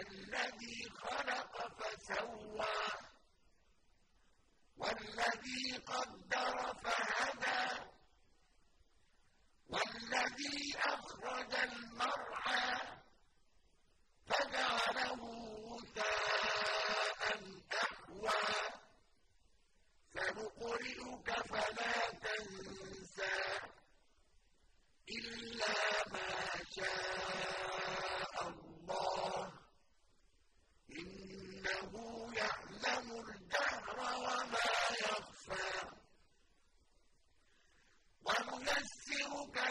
الذي 0.00 0.90
خلق 1.02 1.54
فسوى 1.78 2.66
والذي 4.76 5.76
قدر 5.86 6.74
فهدى. 6.82 7.09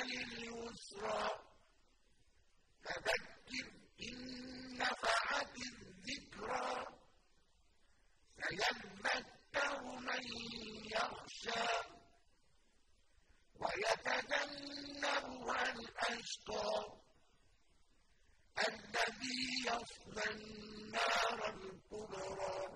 لِلْيُسْرَىٰ 0.09 1.29
فَذَكِّرْ 2.83 3.67
إِن 4.07 4.17
نَّفَعَتِ 4.77 5.55
الذِّكْرَىٰ. 5.57 6.87
سَيَذَّكَّرُ 8.39 9.81
مَن 9.81 10.23
يَخْشَىٰ. 10.95 11.81
وَيَتَجَنَّبُهَا 13.59 15.61
الْأَشْقَى. 15.73 16.71
الَّذِي 18.67 19.41
يَصْلَى 19.65 20.23
النَّارَ 20.31 21.39
الْكُبْرَىٰ. 21.53 22.67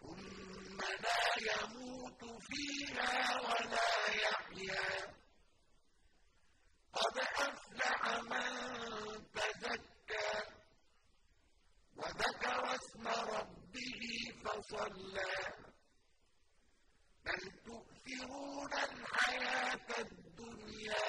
ثُمَّ 0.00 0.78
لَا 1.04 1.24
يَمُوتُ 1.52 2.22
فِيهَا 2.42 3.16
وَلَا 3.40 3.83
فَصَلَّىٰ 14.54 15.34
بَلْ 17.24 17.42
تُؤْثِرُونَ 17.66 18.72
الْحَيَاةَ 18.72 19.88
الدُّنْيَا 19.98 21.06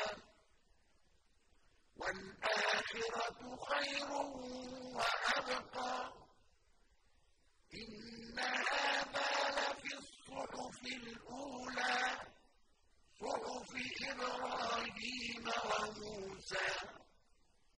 وَالْآخِرَةُ 1.97 3.39
خَيْرٌ 3.69 4.09
وَأَبْقَىٰ. 4.97 6.13
إِنَّ 7.73 8.39
هَٰذَا 8.39 9.29
لَفِي 9.57 9.91
الصُّحُفِ 9.97 10.81
الْأُولَىٰ. 10.85 11.34